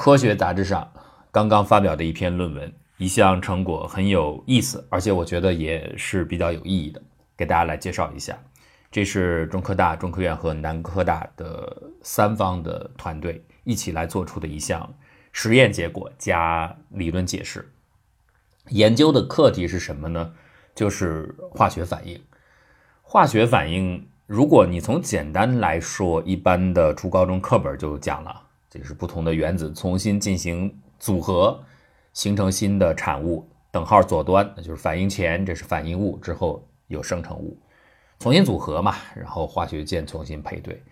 [0.00, 0.90] 科学杂志上
[1.30, 7.02] 刚刚发表的一篇论文，一项成果很有意思，而且我觉得也是比较有意义的，
[7.36, 8.34] 给大家来介绍一下。
[8.90, 14.90] 这是中科大、中科院和南科大的三方的团队一起来做出的一项
[15.32, 17.70] 实验结果加理论解释。
[18.70, 20.32] 研究的课题是什么呢？
[20.74, 22.18] 就是化学反应。
[23.02, 28.46] 化学反应，如果你从简单来说，一般的初高中课本就讲了。
[28.70, 31.60] 这是不同的原子重新进行组合，
[32.12, 33.44] 形成新的产物。
[33.72, 37.56] 等号左端那就是反应前，这是反应物，之后有生成物，
[38.18, 40.82] 重新组合嘛，然后化学键重新配对。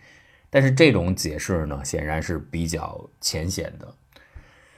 [0.51, 3.95] 但是这种解释呢，显然是比较浅显的。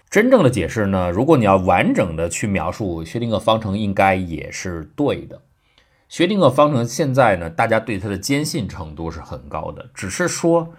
[0.08, 5.40] 真正的解释呢，如果你要完整的去描述薛定谔方程，应该也是对的。
[6.08, 10.74] 薛定谔方程现在呢，大家对它的坚信程度是很高的，只是说。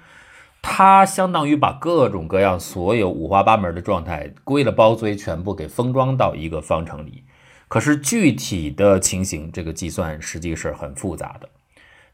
[0.61, 7.23] 它相当于把各种各样、所有五花八门的状态归了包堆，全部给封装到一个方程里。
[7.67, 11.49] 可是具体的情形，这个计算实际是很复杂的。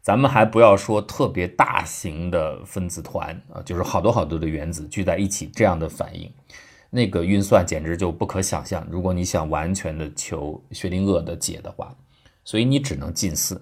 [0.01, 6.31] 咱们还不要说特别大型的分子团啊，就是好多好多的原子聚在一起这样的反应，
[6.89, 8.87] 那个运算简直就不可想象。
[8.89, 11.93] 如果你想完全的求薛定谔的解的话，
[12.45, 13.61] 所以你只能近似，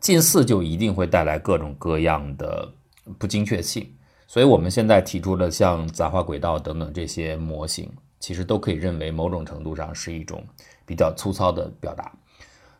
[0.00, 2.72] 近似就一定会带来各种各样的
[3.18, 3.88] 不精确性。
[4.28, 10.44] 所以，我们现在提出的像杂化轨道等等这些模型，其实都可以认为某种程度上是一种
[10.84, 12.12] 比较粗糙的表达。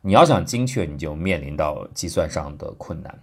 [0.00, 3.22] 你要想精确，你就面临到计算上的困难。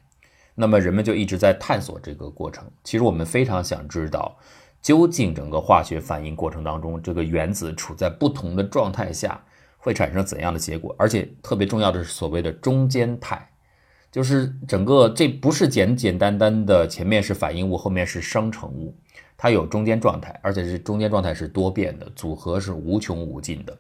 [0.56, 2.64] 那么，人们就一直在探索这个过程。
[2.84, 4.38] 其实，我们非常想知道，
[4.82, 9.44] 究竟整个化学反应过程当中，这个原子处在不同的状态下
[9.78, 10.96] 会产生怎样的结果？
[10.98, 13.50] 而且，特别重要的是所谓的中间态。
[14.14, 18.96] 就是整个这不是简简单单的前面是反应物，后面是生成物，
[19.36, 23.76] 它有中间状态，而且是中间状态是多变的，组合是无穷无尽的。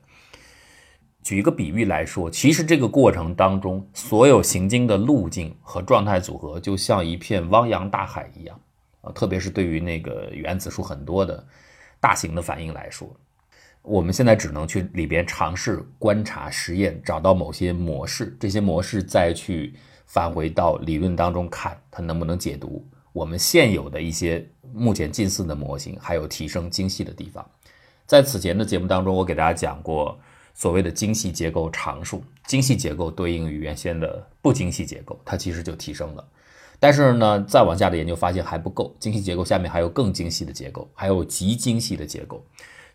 [1.21, 8.59] 举一个比喻来说，其实这个过程当中，所有行经的路径和状态组合，就像一片汪洋大海一样
[9.01, 9.11] 啊！
[9.11, 11.45] 特别是对于那个原子数很多的
[11.99, 13.07] 大型的反应来说，
[13.83, 19.75] 我们现在只能去里边尝试观察实验，找到某些模式，这些模式再去。
[20.05, 27.45] 返回到理论当中看，它能不能解读我们现有的一些目前近似的模型，还有提升精细的地方。
[28.05, 30.19] 在此前的节目当中，我给大家讲过
[30.53, 36.27] 所谓的精细结构常数，精细结构对应于原先的不精细结构，它其实就提升了。
[36.79, 42.45] 但是呢，再往下的研究发现还不够，精细结构下面还有更精细的结构，还有极精细的结构。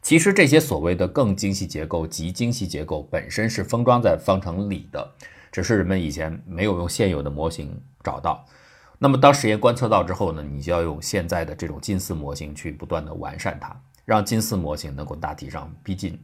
[0.03, 5.11] 其实这些所谓的更精细结构、极精细结构本身是封装在方程里的。
[5.51, 8.45] 只是人们以前没有用现有的模型找到，
[8.99, 16.21] 那么当实验观测到之后呢，你就要用现在的这种近似模型去不断的完善它，让近似模型能够大体上逼近，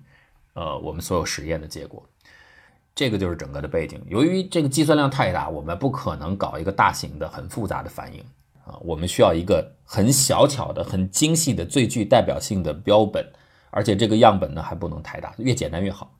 [0.54, 2.06] 呃，我们所有实验的结果。
[2.94, 4.00] 这个就是整个的背景。
[4.08, 8.20] 由于这个计算量太大，我们不可能搞一个大型的、很复杂的反应
[8.64, 13.24] 啊，我们需要一个很小巧的、很精细的、最具代表性的标本，
[13.70, 16.12] 而且这个样本呢还不能太大，越简单越好。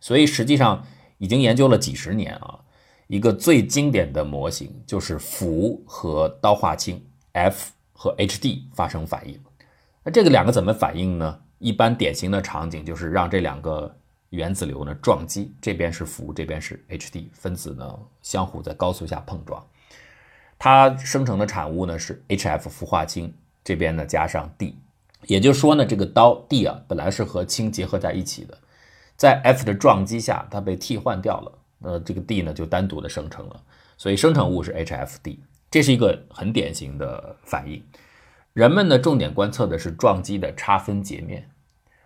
[0.00, 0.84] 所以实际上。
[1.18, 2.58] 已经研究了几十年啊，
[3.06, 9.38] 一个最经典的模型就是氟和刀化氢 F 和 HD 发生反应。
[10.04, 11.40] 那这个两个怎么反应呢？
[11.58, 13.92] 一般典型的场景就是让这两个
[14.30, 19.66] 原子流呢撞击，这边是氟，这边是 HD 分子呢相互在高速下碰撞，
[20.56, 24.76] 它生成的产物呢是 HF 氟化氢，这边呢加上 D，
[25.26, 28.56] 也就是说呢这个刀 D 啊本来是和氢结合在一起的。
[29.18, 33.60] 在 F 的撞击下，它被替换掉了，那这个 D 呢就单独的生成了，
[33.96, 37.82] 所以生成物是 HFD，这是一个很典型的反应。
[38.52, 41.50] 人们呢重点观测的是撞击的差分截面，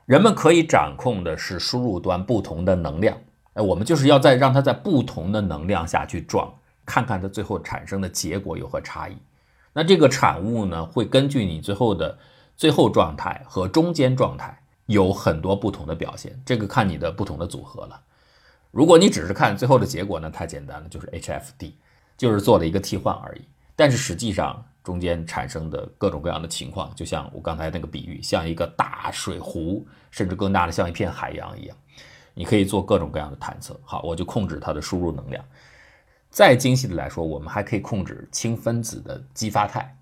[0.06, 3.18] 人们可以掌控的是输入端不同的能量，
[3.52, 6.54] 哎，我们就是要在让它在不同的能量下去撞，
[6.86, 9.18] 看看它最后产生的结果有何差异。
[9.74, 12.18] 那这个产物呢会根据你最后的
[12.56, 14.61] 最后状态和中间状态。
[14.86, 18.00] 有很多不同的表现，这个看你的不同的组合了。
[18.70, 21.72] 如果你只是看最后的结果呢，太简单了，就是 HFD，
[22.16, 23.42] 就是做了一个替换而已。
[23.76, 31.76] 但是实际上中间产生的各种各样的情况，就像我刚才那个比喻，像一个大水壶，甚至更大的像一片海洋一样，
[32.34, 33.78] 你可以做各种各样的探测。
[33.84, 35.44] 好，我就控制它的输入能量。
[36.30, 39.96] 再精细的来说，我们还可以控制氢分子的激发态。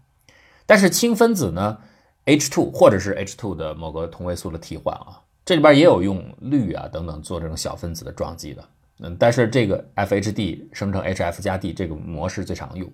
[0.64, 1.78] 但是氢分子呢
[2.26, 8.68] ？H2 或者是 H2 的某个同位素的替换啊，这里边也有用氯啊等等做这种小分子的撞击的，
[9.00, 12.90] 嗯，但是这个 FHD 生成 HF 加 D 这个模式最常用。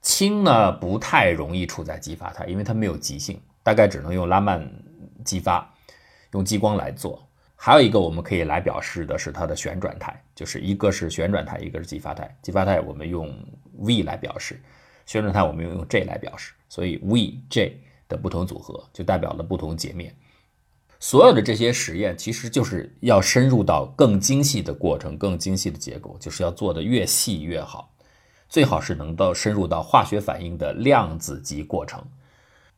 [0.00, 4.68] 氢呢不太容易处在激发态，因为它没有极性，大概只能用拉曼
[5.24, 5.72] 激发，
[6.32, 7.24] 用激光来做。
[7.54, 12.36] 还有一个我们可以来表示的是它的旋转态，就是一个是旋转态，一个是激发态。
[12.42, 13.32] 激发态我们用
[13.78, 14.60] V 来表示，
[15.06, 16.52] 旋转态我们用 J 来表示。
[16.68, 17.80] 所以 V、J
[18.12, 20.14] 的不同组合就代表了不同截面。
[21.00, 27.92] 所有的这些实验其实就是要深入到更精细的过程、更精细的结构，就是要做的越细越好，
[28.48, 32.04] 最好是能到深入到化学反应的量子级过程。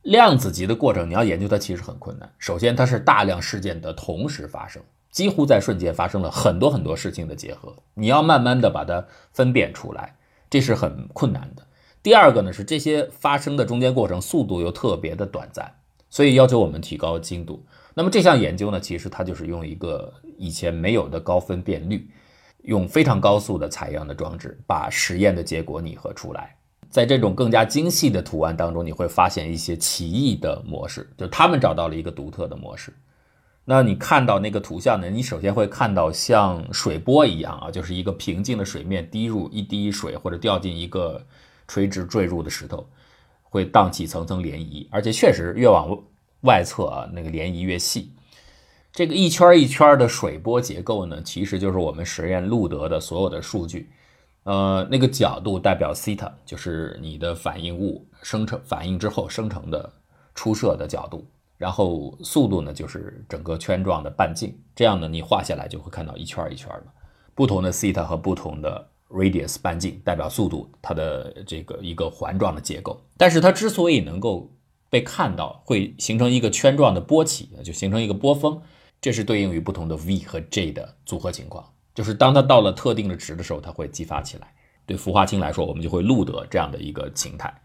[0.01, 2.31] 量子级的过程，你要研究它其实很困难。
[2.39, 4.81] 首先，它是大量事件的同时发生，
[5.11, 10.15] 几乎在瞬间发生了很多很多事情的结合，你要慢慢的把它分辨出来，
[10.49, 11.65] 这是很困难的。
[12.05, 15.73] 第二个呢，是这些发生的中间过程速度又特别的短暂，
[16.07, 17.65] 所以要求我们提高精度。
[17.95, 22.07] 那么这项研究呢，其实它就是用一个以前没有的高分辨率，
[22.61, 26.55] 用非常高速的采样的装置，把实验的结果拟合出来。
[26.91, 32.93] 在这种更加精细的图案当中，你会发现一些奇异的模式，就他们找到了一个独特的模式。
[33.63, 35.09] 那你看到那个图像呢？
[35.09, 41.25] 你首先会看到像水波一样啊，就是一个平静的水面滴入一滴水，或者掉进一个
[41.67, 42.87] 垂直坠入的石头，
[43.43, 45.97] 会荡起层层涟漪，而且确实越往
[46.41, 48.11] 外侧啊，那个涟漪越细。
[48.91, 53.89] 这个一圈一圈的水波结构呢，其实就是我们实验录得的所有的数据。
[54.43, 59.91] 呃，那个角度代表西塔，就是你的反应物生成反应之后生成的
[60.33, 61.27] 出射的角度。
[61.57, 64.55] 然后速度呢，就是整个圈状的半径。
[64.75, 66.83] 这样呢，你画下来就会看到一圈一圈的
[67.33, 72.99] 不同的西塔和不同的 radius 半径代表速度，它的这个一个环状的结构。
[73.17, 74.51] 但是它之所以能够
[74.89, 78.61] 被看到，会形成一个圈状的波起，就形成一个波峰，
[78.99, 81.71] 这是对应于不同的 v 和 j 的组合情况。
[81.93, 84.53] 就是当它到了特定的值的时候，它会激发起来。
[84.85, 87.61] 对氟化氢来说，我们就会录得这样的一个形态。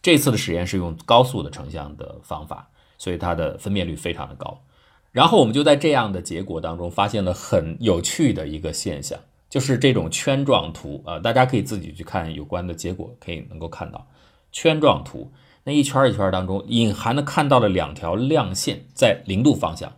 [0.00, 4.62] 这次的实验是用高速的成像的方法，所以它的分辨率非常的高。
[5.10, 9.18] 然后我们就在这样的结果当中发现了很有趣的一个现象，
[9.52, 14.08] 就是这种圈状图啊，大家可以自己去看有关的结果，可以能够看到
[14.50, 15.30] 圈状图
[15.64, 19.92] 那一圈一圈当中隐含的看到了两条亮线在零度方向，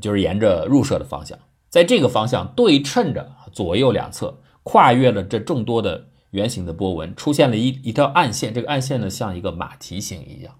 [0.00, 1.38] 就是沿着入射的方向。
[1.68, 8.54] 在这个方向对称着左右两侧，跨越了这众多的圆形的波纹，出现了一一条暗线。
[8.54, 10.54] 这个暗线呢，像一个马蹄形一样。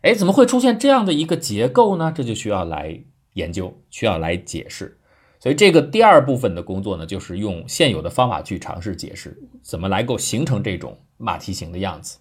[0.00, 2.10] 哎，怎么会出现这样的一个结构呢？
[2.10, 3.02] 这就需要来
[3.34, 4.96] 研究，需要来解释。
[5.40, 12.18] 所以这个第二部分的工作呢，就是用现有的方法去尝试解释，怎么来够形成这种马蹄形的样子。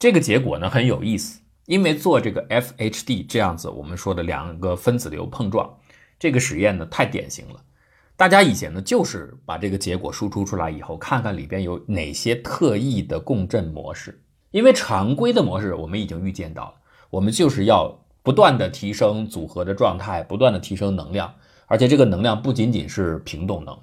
[0.00, 5.78] 这个结果呢很有意思，因为做这个 FHD 这样子，我们说的两个分子流碰撞。
[6.18, 7.62] 这个实验呢太典型了，
[8.16, 14.20] 大家以前呢就是把这个结果输出出来以后，看看里边有哪些特异的共振模式。
[14.50, 16.74] 因为常规的模式我们已经预见到了，
[17.10, 21.34] 我们就是要不断的提升组合的状态，不断的提升能量，
[21.66, 23.78] 而且这个能量不仅仅是平动能，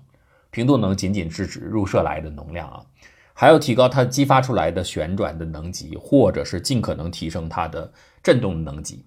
[0.50, 2.81] 平动能仅仅是指入射来的能量啊，
[3.33, 7.92] 还要提高它激发出来的旋转的能级，或者是尽可能提升它的
[8.22, 9.06] 振动能级。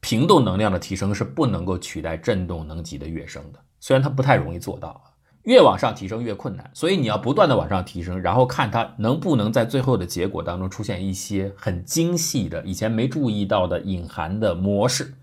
[0.00, 5.14] 平动能量的提升是不能够取代振动能级的跃升的，虽然它不太容易做到啊，
[5.44, 15.14] 越往上提升越困难，所以你要不断的往上提升，然后看它能不能在最后的结果当中出现一些很精细的、以前没注意到的隐含的模式。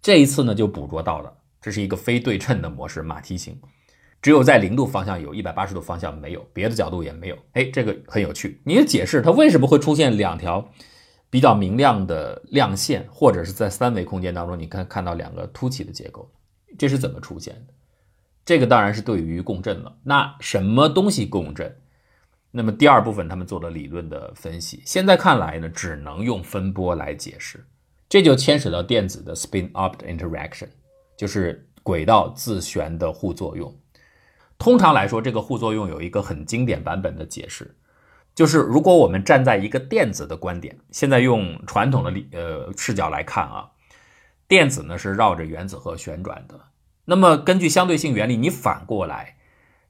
[0.00, 1.32] 这一次呢，就捕捉到了，
[1.66, 3.60] 这是一个非对称的模式，马蹄形，
[4.22, 7.36] 只有在零度方向有，一百八十度方向没有，别的角度也没有。
[7.54, 10.70] 哎，这个很有趣，你解释它为什么会出现两条？
[11.28, 16.30] 比较明亮的亮线，或者是在三维空间当中，你看看到两个凸起的结构，
[16.78, 17.74] 这是怎么出现的？
[18.44, 19.96] 这个当然是对于共振了。
[20.04, 21.76] 那什么东西共振？
[22.52, 24.80] 那么第二部分他们做了理论的分析。
[24.86, 27.66] 现在看来呢，只能用分波来解释。
[28.08, 30.68] 这就牵扯到电子的 spin-opt interaction，
[31.16, 33.74] 就是轨道自旋的互作用。
[34.58, 37.76] 通常来说，这个互作用有一个很经典版本的解释。
[38.34, 43.70] 就是如果我们站在一个电子的观点，现在用传统的理呃视角来看啊，
[44.46, 46.60] 电子呢是绕着原子核旋转的。
[47.06, 49.36] 那么根据相对性原理，你反过来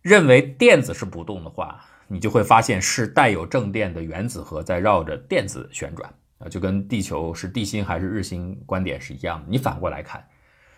[0.01, 9.47] 认为电子是不动的话，你就会发现是带有正电的原子核在绕着电子旋转啊，就跟地球是地心还是日心观点是一样的。
[9.49, 10.25] 你反过来看，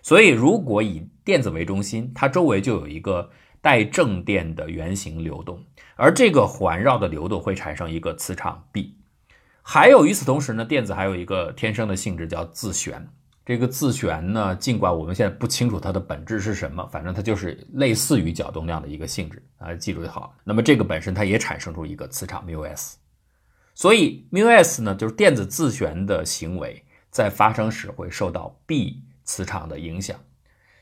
[0.09, 3.29] 所以如果以电子为中心，它周围就有一个
[3.61, 5.63] 带正电的圆形流动。
[5.97, 8.97] 而这个环绕的流动会产生一个磁场 B，
[9.61, 13.07] 还有与此同时呢，电子还有一个天生的性质叫自旋。
[13.45, 20.35] 这个自旋呢，尽管我们现在不清楚它的本质是什么，反正它就是类似于角动量的一个性质啊，记住就好。
[20.43, 22.95] 那么这个本身它也产生出一个磁场 μs，
[23.75, 30.19] 所以 μs 呢就是电子自旋的行为，在发生时会受到 B 磁场的影响。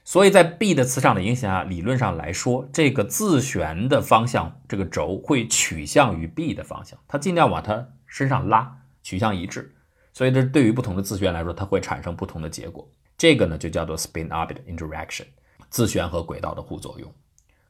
[0.05, 9.75] 所以在 B 的磁场的影响下，理论上来说，这个自旋的方向，这个轴会取向于 B 的方向，它尽量往它身上拉，取向一致。
[10.13, 12.89] 所以这对于不同的自旋来说，它会产生不同的结果。
[13.19, 15.25] 这个呢就叫做 spin-orbit interaction，
[15.69, 17.13] 自旋和轨道的互作用。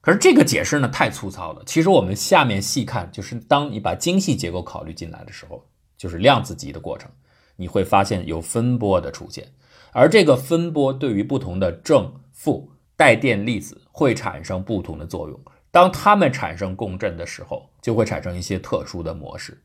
[0.02, 1.62] 可是这个解释呢太粗糙了。
[1.64, 5.66] 其实我们下面细看，就是当你把精细结构考虑进来的时候，
[5.96, 7.10] 就是量子级的过程，
[7.56, 9.48] 你会发现有分波的出现，
[9.96, 12.12] 而这个分波对于不同的正。
[12.38, 19.58] 负带电粒子会产生不同的作用，当它们产生共振的时候，就会产生一些特殊的模式。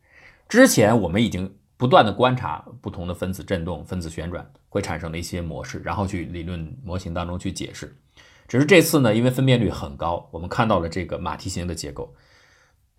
[0.47, 7.93] 之前我们已经不断的观察不同的分子振动、分子旋转会产生的一些模式，然后去理论模型当中去解释。
[8.47, 12.15] 只是这次呢，因为分辨率很高，我们看到了这个马蹄形的结构。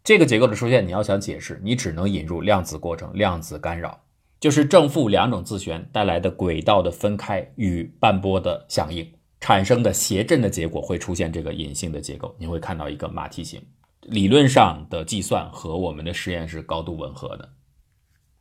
[0.05, 4.02] 这个结构的出现，你要想解释，你只能引入量子过程、量子干扰，
[4.43, 9.09] 就是正负两种自旋带来的轨道的分开与半波的响应。
[9.39, 13.63] 产生的谐振的结果会出现这个隐性的结构，你会看到一个马蹄形。
[14.03, 17.51] 理论上的计算和我们的实验是高度吻合的。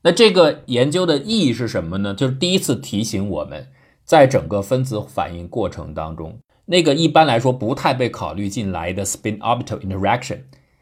[0.01, 2.15] 那这个研究的意义是什么呢？
[2.15, 3.67] 就是第一次提醒我们
[4.03, 10.39] 在整个分子反应过程当中，那个一般来说不太被考虑进来的 spin-orbital interaction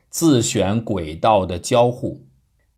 [0.09, 2.25] 自旋轨道的交互，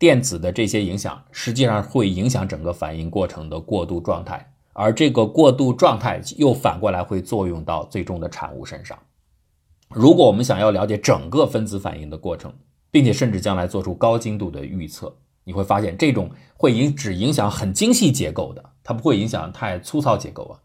[0.02, 4.52] 电子的这些影响，实际上会影响整个反应过程的过渡状态。
[4.72, 8.98] 而这个过渡状态又反过来会作用到最终的产物身上。
[9.90, 12.52] 如果我们想要了解整个分子反应的过程，
[12.90, 20.58] 并且甚至将来做出高精度的预测，你会发现这种会影只影响很精细结构的，它不会影响太粗糙结构啊。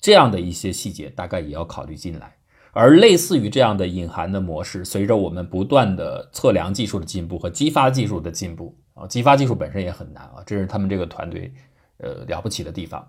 [0.00, 2.34] 这样的一些细节大概也要考虑进来。
[2.72, 11.52] 而类似于这样的隐含的模式，随着我们不断的测量技术的进步和激发技术的进步啊，激发技术本身也很难啊，这是他们这个团队
[11.98, 13.06] 呃了不起的地方。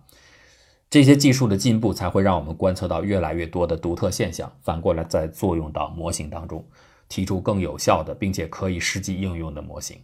[0.89, 6.65] 这些技术的进步才会让我们观测到越来越多的独特现象，反过来再作用到模型当中，
[7.07, 9.97] 提出更有效的并且可以实际应用的模型。